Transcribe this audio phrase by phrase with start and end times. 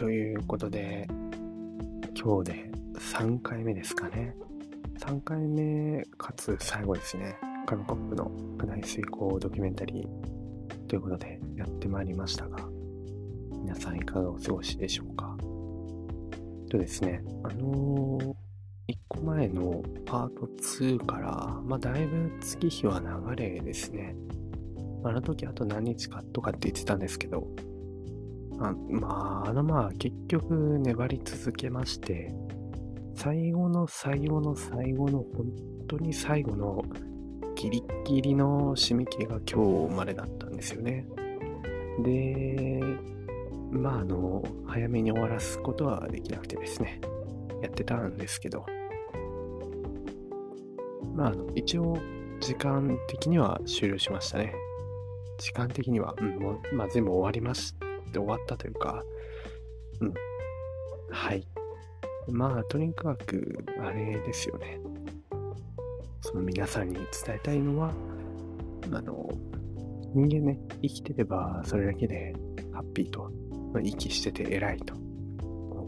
[0.00, 1.06] ということで、
[2.18, 4.34] 今日で3回目ですかね。
[4.98, 7.36] 3回目かつ最後ですね。
[7.66, 8.30] カムコップの
[8.64, 12.66] 内水耕ドキュメンタリーということでやってまいりましたが、
[13.62, 15.36] 皆さんいかがお過ごしでしょうか。
[16.70, 18.34] とですね、あのー、
[18.88, 24.16] 1個前のパート2から、まあ、だいぶ月日は流れですね。
[25.04, 27.46] あの時あと何日かとかって言ってたんですけど、
[28.68, 32.32] あまあ、あのまあ結局粘り続けまして、
[33.14, 35.46] 最後の最後の最後の本
[35.88, 36.82] 当に最後の
[37.54, 41.06] ギリギリの締め切りが今日までだったんですよね。
[42.02, 42.80] で、
[43.70, 47.00] まああの、早めに終わらすことはできなくてですね、
[47.62, 48.64] やってたんですけど、
[51.14, 51.98] まあ、一応
[52.40, 54.54] 時間的には終了しましたね。
[55.38, 59.02] 時間的には、うん、もう、まあ全部終わりましたで終わったというか、
[60.00, 60.14] うん。
[61.10, 61.46] はい。
[62.28, 64.80] まあ、とにかく、あれですよね。
[66.20, 67.92] その皆さんに伝えたいのは、
[68.92, 69.28] あの、
[70.14, 72.34] 人間ね、生きてればそれだけで
[72.72, 73.30] ハッピーと、
[73.72, 74.94] まあ、息してて偉いと。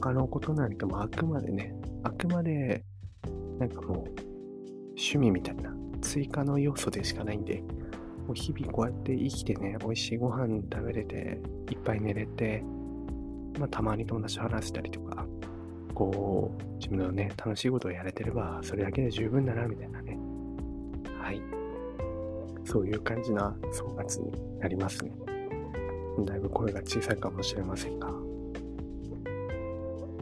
[0.00, 2.84] 他のことなんかもあくまでね、あくまで、
[3.58, 3.96] なんかもう、
[4.90, 7.62] 趣味みたいな追加の要素でしかないんで、
[8.32, 12.62] う日々こうやって生きてね、美味しいご飯食べれて、いっぱい寝れて、
[13.58, 15.26] まあ、たまに友達と話したりとか、
[15.94, 20.18] こう、自分のね、楽しいことをやれてれば、それだけで十分だな、みたいなね。
[21.20, 21.42] はい。
[22.64, 25.12] そういう感じな総括になりますね。
[26.24, 28.08] だいぶ声が小さいかもしれませんが。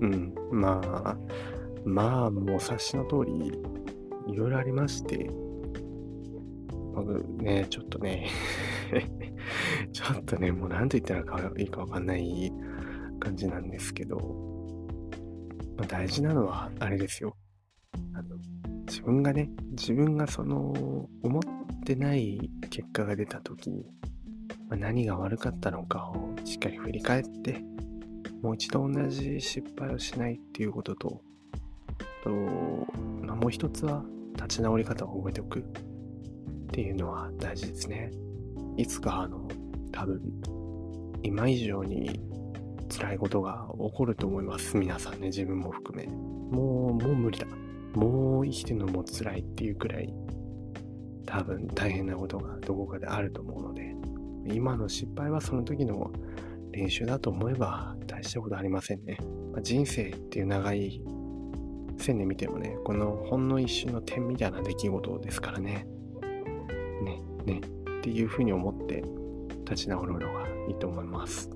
[0.00, 1.16] うん、まあ、
[1.84, 3.52] まあ、もう察しの通り、
[4.32, 5.30] いろいろありまして、
[7.02, 8.28] ね、ちょっとね
[9.92, 12.52] ちょっとね、もう何と言ったらいいかわかんない
[13.18, 14.16] 感じなんですけど、
[15.76, 17.36] まあ、大事なのはあれですよ。
[18.14, 18.36] あの
[18.86, 21.42] 自分がね、自分がその思っ
[21.84, 23.86] てない結果が出た時に、
[24.68, 27.62] まあ、何が悪かったのかをしっかり振り返って、
[28.42, 31.22] もう一度同じ失敗をしないっていうことと、
[32.24, 32.30] と
[33.22, 34.04] まあ、もう一つは
[34.34, 35.64] 立ち直り方を覚えておく。
[36.70, 38.12] っていうのは大事ですね。
[38.76, 39.48] いつかあの、
[39.90, 40.20] 多分、
[41.24, 42.20] 今以上に
[42.88, 44.76] 辛いことが起こると思います。
[44.76, 46.06] 皆さんね、自分も含め。
[46.06, 47.46] もう、もう無理だ。
[47.94, 50.14] もう生きてるのも辛いっていうくらい、
[51.26, 53.96] 多分大変なことがどこかであると思うので、
[54.54, 56.12] 今の失敗はその時の
[56.70, 59.18] 練習だと思えば大したことありませんね。
[59.52, 61.02] まあ、人生っていう長い
[61.98, 65.86] 線で見てもね、このほんの一瞬の点みたいな出来事ですからね。
[67.44, 67.60] ね、
[68.00, 69.04] っていうふうに思って
[69.64, 71.50] 立ち直るのがいいと思います。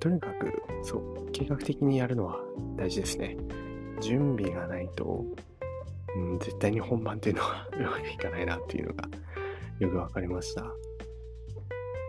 [0.00, 2.38] とにかく、そう、計画的にやるのは
[2.76, 3.36] 大事ですね。
[4.00, 5.24] 準備がないと、
[6.16, 9.08] うん、絶対に本番っていうのは うまくいかないなっていうのが
[9.78, 10.64] よくわかりました。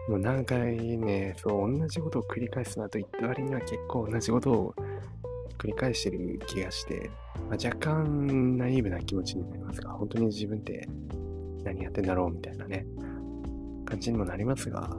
[0.07, 4.75] もう何回ね、そう、同じことを繰り返すなと言った割には結構同じことを
[5.57, 7.11] 繰り返してる気がして、
[7.49, 10.87] まあ、若干ナイーブな気持ちになりますが、本当に自分って
[11.63, 12.85] 何やってんだろうみたいなね、
[13.85, 14.89] 感じにもなりますが、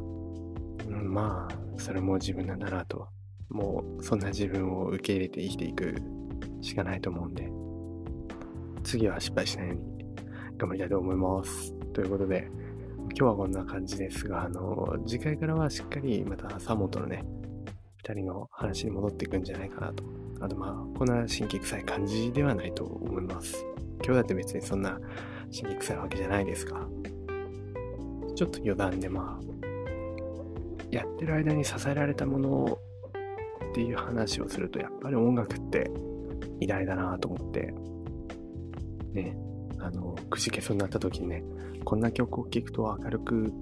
[0.87, 3.09] うん、まあ、それも自分なんだなと。
[3.49, 5.95] もう、そんな自分を受け入れて生きていく
[6.61, 7.51] しかないと思うんで、
[8.83, 9.83] 次は失敗しないように
[10.57, 11.75] 頑張りたいと思います。
[11.93, 12.49] ということで、
[13.11, 17.25] 今日はこんな感じですが、あの、次回からはしっかりまたサモとのね、
[17.99, 20.05] 二人の話に戻っていくんじゃないかなと。
[20.41, 23.65] あとまあ、こんな神経臭い感じではないと思います。
[24.05, 24.99] 今日だって別にそんな
[25.53, 26.89] 刺激臭いわけじゃないですか。
[28.35, 29.53] ちょっと余談でまあ、
[30.91, 32.79] やってる間に支えられたもの
[33.71, 35.91] っていう話をすると、やっぱり音楽って
[36.61, 37.75] 偉大だなと思って、
[39.13, 39.37] ね、
[39.79, 41.45] あの、くじけそうになった時にね、
[41.85, 43.53] こんな曲を聴くと明るく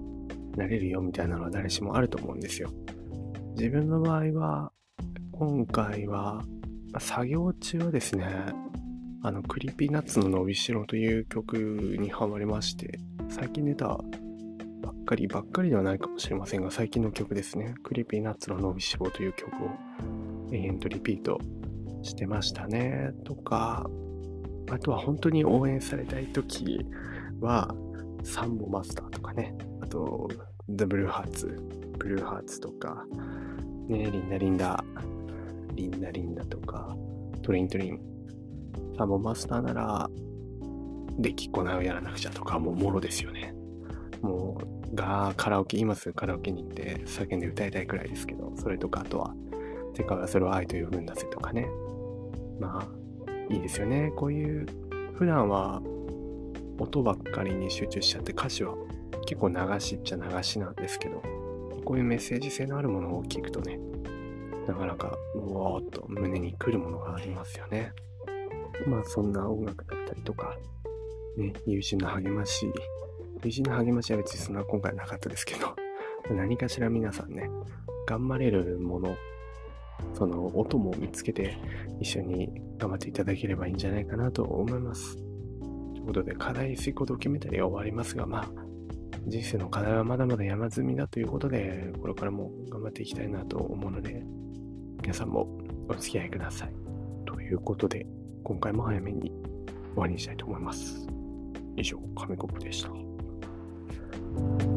[0.57, 2.71] なれるよみたいなのは誰しもあると思うんですよ。
[3.57, 4.73] 自分の場合は、
[5.33, 6.45] 今回は、
[6.99, 8.27] 作業中はですね、
[9.23, 13.87] あの、 Creepy Nuts ののびしろという曲にハマりまして、最近出た
[14.83, 17.75] ばっかりばっかりではないかもしれませんが、最近の曲ですね。
[17.83, 19.71] Creepy Nuts ののびしろという曲を
[20.53, 21.39] 延々とリピート
[22.03, 23.13] してましたね。
[23.25, 23.89] とか、
[24.71, 26.87] あとは本当に応援されたい時
[27.41, 27.75] は、
[28.23, 30.29] サンボマスターとかね、あと、
[30.69, 31.61] The Blue Hearts、
[31.99, 33.05] ブルーハーツとか、
[33.89, 34.85] ね、リンダリンダ、
[35.75, 36.97] リンダリンダとか、
[37.43, 38.01] トレイントリン、
[38.97, 40.11] サモマスターなら、
[41.19, 43.55] できっこないをやらなくちゃとか、もうもろですよね。
[44.23, 44.59] も
[44.93, 49.35] う、が、カラオケ、今すぐカラオケに行って叫んで歌いたいくらいですけど、それとか、あとは、
[49.97, 51.69] 世界はそれを愛と呼ぶんだぜとかね。
[52.59, 54.13] まあ、いいですよね。
[54.17, 54.67] こういう、
[55.15, 55.83] 普段は
[56.79, 58.75] 音ばっかりに集中しちゃって歌詞は
[59.27, 61.23] 結構流しっちゃ流しなんですけど、
[61.85, 63.79] こういうメッセージ性のあるものを聞くとね、
[64.67, 67.93] なかなかうわーっと胸に来るものがありますよね。
[68.87, 70.57] まあそんな音楽だったりとか、
[71.37, 72.71] ね、友人の励まし、
[73.43, 75.75] 友人の励ましは別にそんな今回なかったですけど、
[76.35, 77.51] 何かしら皆さんね、
[78.07, 79.17] 頑張れるもの、
[80.15, 81.57] その音も見つけて
[82.01, 85.17] 一緒に頑張っていただければいいんじゃないかなと思います。
[85.17, 88.71] ということで、課題遂行と決めたりは終わりますが、まあ、
[89.27, 94.25] 人生の課題はまだまだ山積みだということで、これからも頑張っていきたいなと思うので、
[95.03, 96.75] 皆さんもお付き合いください。
[97.27, 98.07] ということで、
[98.43, 99.33] 今回も早めに終
[99.97, 101.07] わりにしたいと思います。
[101.77, 104.70] 以上、紙コップでした。